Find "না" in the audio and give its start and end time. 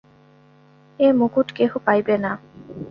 2.23-2.31